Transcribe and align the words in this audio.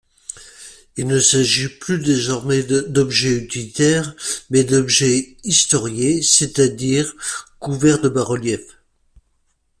Il 0.97 1.05
ne 1.05 1.19
s'agit 1.19 1.69
plus 1.69 1.99
désormais 1.99 2.63
d'objets 2.63 3.37
utilitaires, 3.37 4.15
mais 4.49 4.63
d'objets 4.63 5.37
historiés 5.43 6.23
c’est-à-dire 6.23 7.13
couvert 7.59 8.01
de 8.01 8.09
bas-reliefs. 8.09 8.79